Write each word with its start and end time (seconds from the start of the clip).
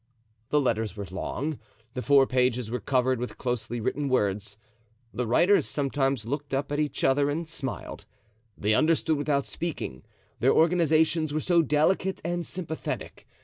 The 0.49 0.59
letters 0.59 0.97
were 0.97 1.05
long—the 1.11 2.01
four 2.01 2.25
pages 2.25 2.71
were 2.71 2.79
covered 2.79 3.19
with 3.19 3.37
closely 3.37 3.79
written 3.79 4.09
words. 4.09 4.57
The 5.13 5.27
writers 5.27 5.67
sometimes 5.67 6.25
looked 6.25 6.55
up 6.55 6.71
at 6.71 6.79
each 6.79 7.03
other 7.03 7.29
and 7.29 7.47
smiled; 7.47 8.05
they 8.57 8.73
understood 8.73 9.17
without 9.19 9.45
speaking, 9.45 10.01
their 10.39 10.53
organizations 10.53 11.35
were 11.35 11.39
so 11.39 11.61
delicate 11.61 12.19
and 12.25 12.43
sympathetic. 12.43 13.27